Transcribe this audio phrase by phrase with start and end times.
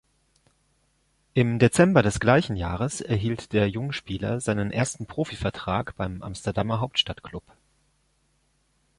[1.35, 7.43] Im Dezember des gleichen Jahres erhielt der Jungspieler seinen ersten Profivertrag beim Amsterdamer Hauptstadtklub.